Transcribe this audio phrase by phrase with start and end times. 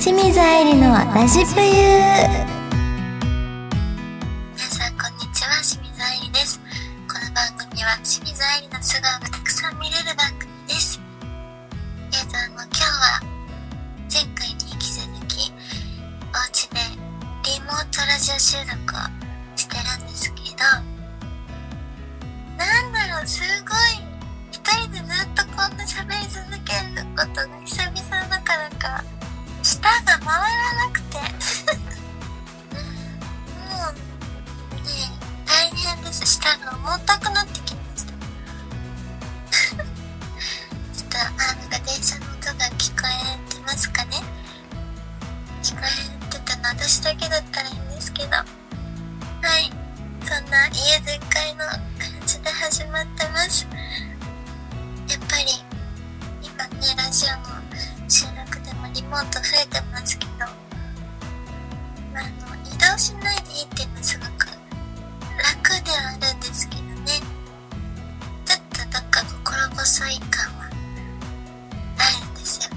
[0.00, 1.68] 清水愛理のラジプユ
[4.56, 5.60] 皆さんこんにちは。
[5.60, 6.58] 清水愛理です。
[7.06, 10.98] この番組は清水愛理の素顔がたくさん見れる番組です。
[11.28, 13.20] えーとあの今日は
[14.08, 16.80] 前回に引き続きお家で
[17.44, 19.04] リモートラジオ収録を
[19.54, 20.64] してるんですけど
[22.56, 24.00] なんだろうすごい
[24.50, 29.19] 一人でずっとこんな喋り続けることが久々だからか。
[29.80, 31.16] 舌が回らなくて。
[31.18, 31.24] も
[33.90, 33.94] う
[34.86, 34.90] ね
[35.46, 36.26] 大変です。
[36.26, 38.12] 舌が重たくなってきました。
[40.94, 44.22] ちょっとあなんか電車の音が聞こえてますかね？
[45.62, 48.36] 聞こえてたの私だけだったらいいんですけど。
[48.36, 48.44] は
[49.58, 49.72] い。
[50.28, 51.18] そんな家全
[59.20, 64.46] もリモート増えてますけど、まあ、あの移動しないでいいっていうのはすごく
[65.36, 66.96] 楽ではあるんですけどね。
[68.44, 72.70] ちょっとどっか心細い感はあるんですよ。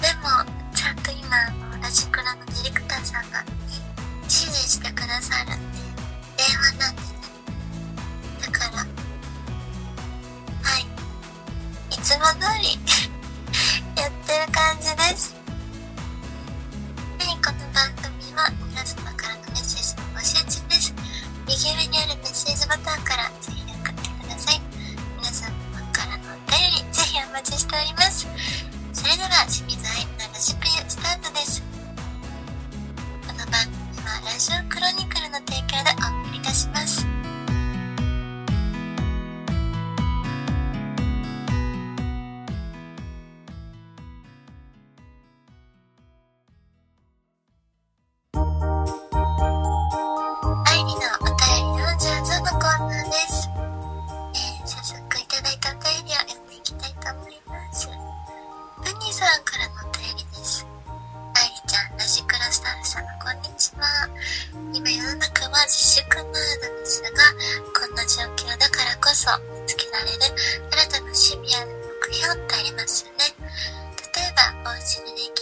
[0.00, 0.28] でも
[0.74, 3.44] ちゃんと今あのラジクラのディレクターさんが
[4.22, 5.78] 指示してくださるんで
[6.36, 7.08] 電話なんでね。
[8.42, 8.84] だからは
[10.78, 10.82] い。
[11.90, 12.78] いつも通り
[13.96, 15.35] やってる感じです。
[21.66, 21.95] quiero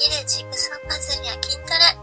[0.05, 1.97] きるジグソーパズルや筋トレ、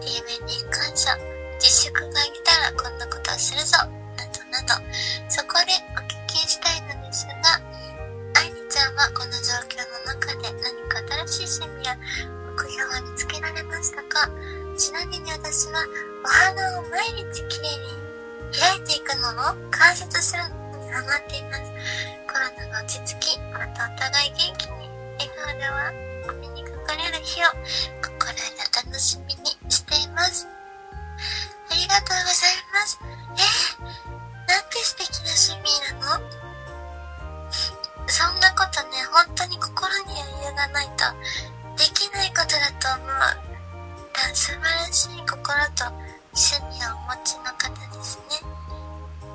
[0.00, 1.12] DVD 鑑賞、
[1.60, 3.76] 自粛が来たらこんなことをするぞ、
[4.16, 4.80] などなど、
[5.28, 7.60] そこでお聞きしたいのですが、
[8.40, 11.92] 愛理ちゃんはこの状況の中で何か新しい趣味や
[12.56, 14.32] 目標は見つけられましたか？
[14.78, 15.84] ちなみに私は
[16.24, 18.00] お花を毎日きれいに
[18.56, 21.68] 開いていくのを観察するのにハマっています。
[22.24, 24.88] コロナが落ち着き、またお互い元気に
[25.20, 25.92] 笑顔では
[26.82, 27.46] お目にかかれる日を
[28.02, 28.40] 心で
[28.74, 30.46] 楽しみにしています。
[31.70, 32.98] ありがとうございます。
[33.02, 33.86] えー、
[34.48, 35.70] なんて素敵な趣味
[36.00, 36.26] なの？
[38.08, 41.04] そんなことね、本当に心に余裕がないと
[41.78, 43.10] できないことだと思う。
[44.34, 45.84] 素晴らしい心と
[46.34, 48.42] 趣味をお持ちの方ですね。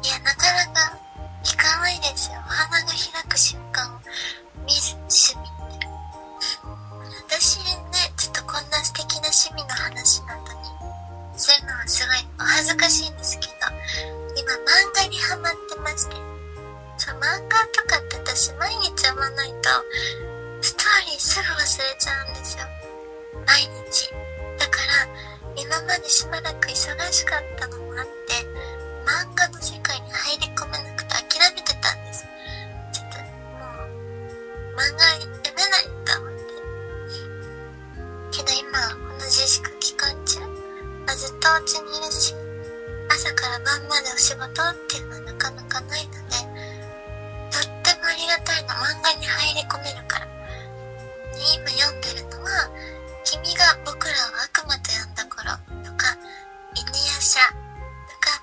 [0.03, 1.00] いや、なかなか
[1.44, 2.38] 聞かないですよ。
[2.40, 4.00] お花が開く瞬間を
[4.66, 4.79] 見る
[5.09, 5.47] 趣味
[12.67, 13.53] いお恥ずかしいんですけど、
[14.35, 14.59] 今漫
[14.94, 16.17] 画にハマってまして、
[16.97, 19.69] そう、漫画とかって私毎日読まないと、
[20.61, 21.63] ストーリーすぐ忘れ
[21.97, 22.66] ちゃうんですよ。
[23.45, 24.11] 毎日。
[24.59, 25.07] だから、
[25.55, 28.33] 今までしばらく忙しかったのもあって、
[29.05, 32.25] 漫画の世界に入り込めなくて諦めてたんです。
[32.91, 33.25] ちょっと、も
[33.79, 33.81] う、
[34.75, 36.44] 漫画読めないと思って。
[38.38, 38.75] けど今、
[39.07, 40.41] この自粛期間中、
[41.05, 42.35] ま、ずっとお家にいるし、
[43.09, 46.19] 朝から晩までお仕事っていうのはなかなかないので、
[47.51, 50.28] とってもありがたいの、漫画に入り込めるから。
[51.37, 52.70] 今読んでるのは、
[53.23, 55.52] 君が僕らを悪魔と呼んだ頃
[55.84, 56.17] とか、
[56.76, 58.41] 犬やしゃとか、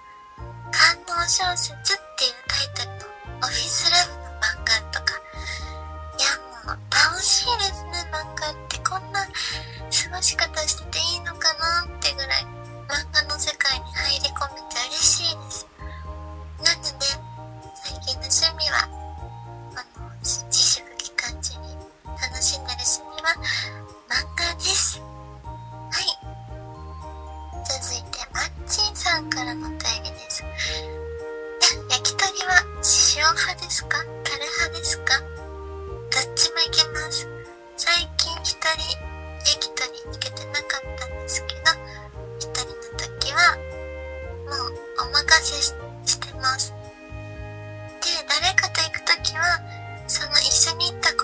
[0.70, 3.06] 感動小説っていうタイトルの
[3.42, 5.14] オフィスラブの漫画とか、
[6.18, 9.30] いやもう楽しいですね、漫画ってこんな過
[10.16, 11.33] ごし方してていいの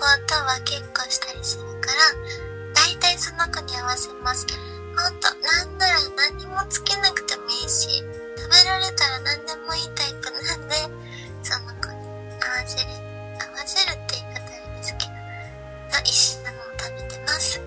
[0.01, 1.95] 子とは結婚したりするから
[3.21, 4.47] その子に合わせます。
[4.49, 5.93] ほんとなんなら
[6.33, 8.01] 何もつけなくてもいいし
[8.35, 10.75] 食べられたら何でもいいタイプなんで
[11.43, 12.01] その子に
[12.41, 12.89] 合わせる
[13.37, 16.49] 合わせるって言い方あれですけどの一心の
[16.79, 17.61] 食べてます。
[17.61, 17.63] あ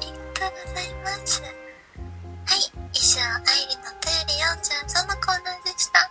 [0.00, 1.42] りがとうございます。
[1.42, 2.64] はい
[2.94, 6.08] 以上愛理のお便り43のコーナーでした。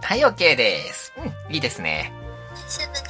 [0.00, 1.12] はい OK です。
[1.18, 2.10] うんいいですね。
[2.54, 3.09] 大丈夫で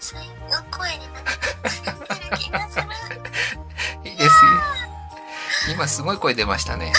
[0.00, 0.22] 水の
[0.70, 1.24] 声になっ
[2.18, 2.86] てる気がする。
[4.10, 4.30] いいですよ。
[5.74, 6.92] 今すごい声出ましたね。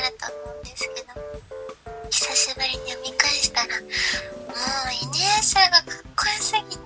[0.00, 1.08] ると思うんですけど
[2.10, 3.86] 久しぶりに読み返したらもう
[4.92, 6.83] イニエシャがかっこよすぎて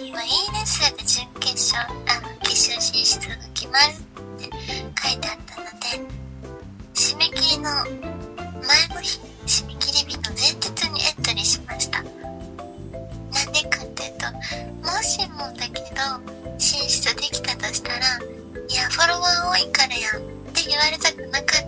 [0.00, 5.86] 今 E レスで準決勝あの決勝進出が決まるって書いてあったので
[6.94, 7.84] 締め切りの前
[8.94, 12.02] の日締め切り日の前日にエントリーしました。
[12.02, 12.12] なん
[13.52, 14.26] でかっていうと
[14.86, 20.20] もしもだけど進出できたとしたらいやフォロワー多いからやんっ
[20.54, 21.67] て言われたくなかった。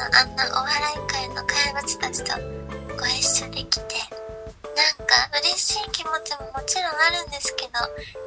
[0.00, 2.32] あんなお笑い界の怪物たちと
[2.98, 3.96] ご一緒できて、
[4.76, 7.72] なんか嬉しい気持ちももちろんあるんですけど、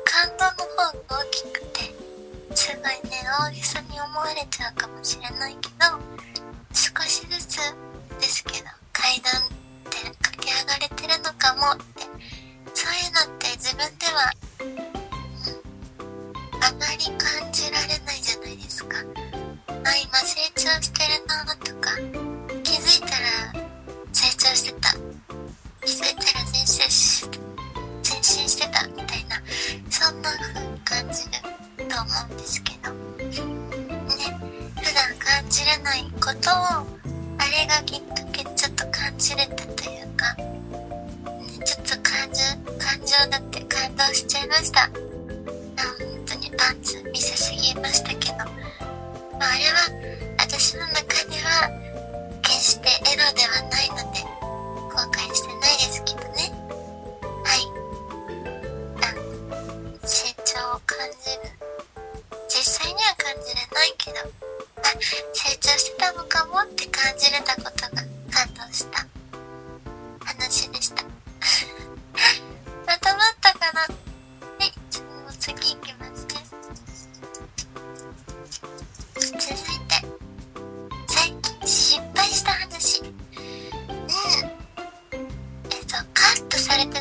[0.03, 1.93] 感動の方が大きくて、
[2.55, 5.97] すごいね、大げさに思われちゃうかもしれないけど、
[6.73, 7.57] 少しずつ
[8.19, 9.45] ですけど、階段っ
[9.89, 12.03] て駆け上がれてるのかもって、
[12.73, 14.31] そういうのって自分では、
[16.63, 18.97] あまり感じられないじゃないですか。
[19.83, 22.30] 今成長してるなとか、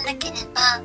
[0.02, 0.82] なければ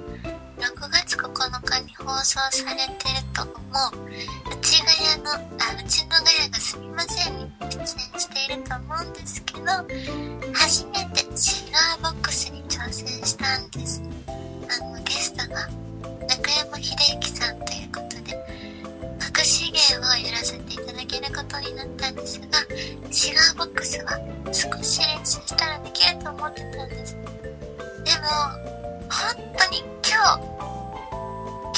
[0.57, 1.27] 6月9
[1.63, 7.85] 日に放送されてると思ううちがやのあうちのガヤがすみませんに出演
[8.19, 9.65] していると思うんですけど
[10.53, 14.01] 初めてシガーボックスに挑戦したんです
[14.69, 15.67] あのゲストが
[16.27, 18.33] 中山秀幸さんということで
[19.39, 22.47] 隠し芸をやらせていただけることになったんですが
[23.11, 24.17] シガーボックスは
[24.51, 27.04] 少し練習したらできると思ってたんです
[29.15, 30.43] 本当に今日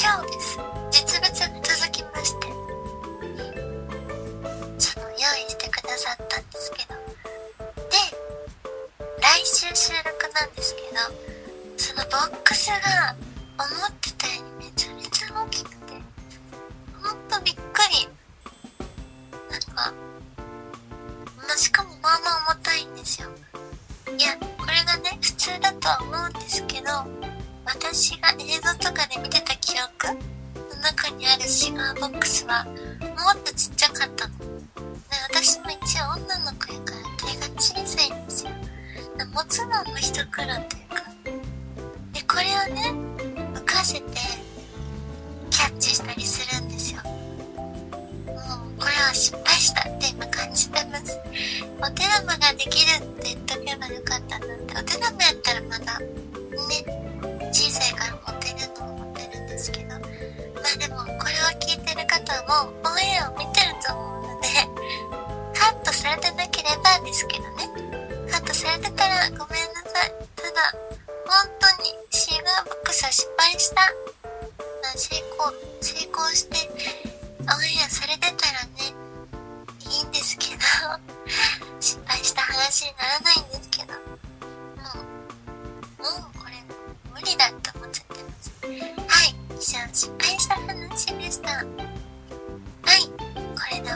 [0.02, 0.58] 今日です。
[0.90, 2.48] 実物が続きまして。
[4.78, 6.94] その用意してくださったんですけど。
[7.90, 7.96] で
[9.22, 10.88] 来週収録なんですけど
[11.76, 13.14] そのボックスが
[13.56, 15.76] 思ってたよりめちゃめちゃ大きくて
[17.02, 17.60] ほんとびっく
[17.92, 18.08] り。
[19.48, 19.92] なんか
[21.36, 23.28] まあしかもまあまあ重たいんですよ。
[24.16, 27.17] いやこれがね普通だとは思うんですけど
[27.68, 30.16] 私が映像とかで見てた記憶
[30.74, 34.38] の中にあるシガーボックスはもっとちっちゃかったの。
[34.38, 34.44] で
[35.30, 38.50] 私も一応女の子やから手が小さいんですよ。
[39.34, 41.02] 持つのも一苦労というか。
[42.14, 42.94] でこれをね
[43.54, 44.02] 浮かせて
[45.50, 47.02] キャッチしたりするんですよ。
[47.04, 49.88] もうこれは失敗した。
[49.88, 51.18] って今感じてます。
[51.82, 54.74] お手玉ができるって言っとけばよかったなって。
[54.74, 56.00] お手玉やったらまだ
[62.48, 64.48] もオンエアを見てると思うので
[65.52, 67.68] カットされてなければですけどね。
[68.32, 69.44] カットされてたらごめんな
[69.84, 70.12] さい。
[70.34, 70.72] ただ
[71.28, 73.92] 本当にシーガーボックスは失敗した。
[74.96, 75.52] 成功
[75.82, 76.56] 成功して
[77.40, 78.96] オンエアされてたらね
[79.84, 80.62] いいんですけど
[81.78, 83.92] 失敗した話にならないんですけど。
[83.92, 84.00] も
[85.98, 86.56] うもうこれ
[87.12, 88.50] 無理だと思っちゃってます。
[88.64, 88.70] は
[89.26, 89.36] い。
[89.50, 91.62] 以上失敗した話でした。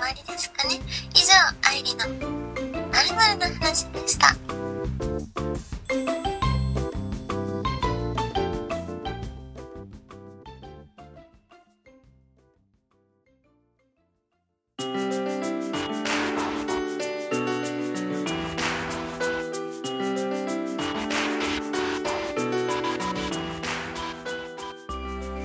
[0.03, 0.81] わりですかね。
[1.15, 1.33] 以上
[1.63, 2.19] 愛理の〇
[2.91, 4.35] 〇の話でした。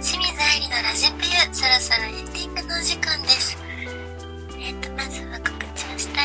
[0.02, 3.57] 清水愛理のラジプユそろそろエンディングのお時間です、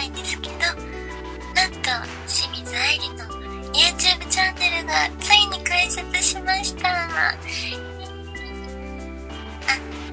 [0.02, 1.90] いんですけどなんと
[2.26, 3.25] 清水愛理の
[3.73, 6.88] YouTube チャンネルがついに開設しました。
[6.90, 7.35] あ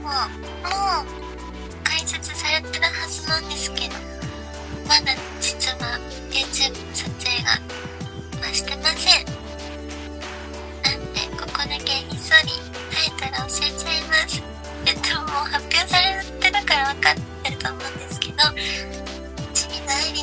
[0.01, 0.10] もう
[0.63, 0.69] も
[1.03, 1.05] う
[1.84, 3.96] 開設されてるはずなんですけど
[4.88, 6.00] まだ実は
[6.31, 7.50] YouTube の撮影が
[8.48, 8.75] はして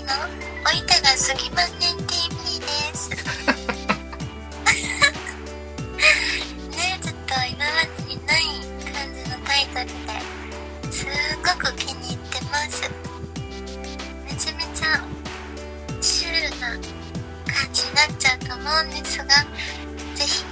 [0.02, 0.08] の
[0.66, 3.10] おいがすぎません TV です。
[6.70, 8.42] ねちょっと今までにない
[8.92, 10.12] 感じのタイトルで
[10.92, 11.06] す
[11.44, 12.82] ごく気に入ってます。
[14.24, 15.00] めちゃめちゃ
[16.00, 16.80] シュールな感
[17.72, 19.24] じになっちゃうと思うんですが
[20.14, 20.44] ぜひ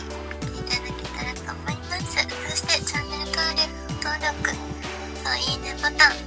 [0.53, 2.17] 見ていただけたらと思います。
[2.51, 3.61] そしてチャンネル登録
[4.03, 4.53] 登録
[5.39, 6.24] いいねボタン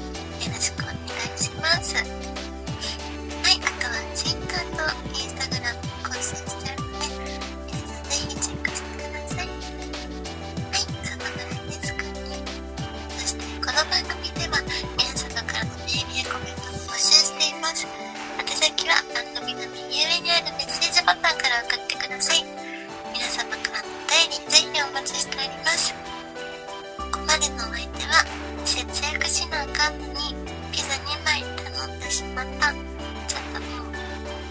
[27.38, 28.26] までの相手は
[28.66, 30.34] 節約しなあかんのに
[30.72, 31.44] ピザ2枚
[31.86, 32.72] 頼んでしまった。
[32.72, 33.94] ちょっともう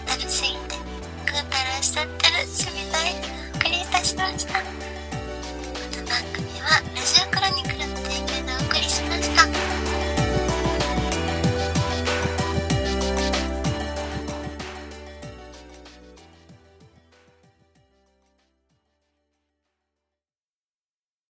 [0.07, 0.79] 食べ過ぎて
[1.25, 2.35] ぐうたらしちゃってる。
[2.45, 3.11] 趣味大
[3.55, 4.53] お送りいたしました。
[4.53, 4.65] こ
[5.97, 7.36] の番組はラジオ